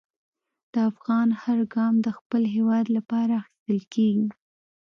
[0.73, 4.27] د افغان هر ګام د خپل هېواد لپاره اخیستل کېږي.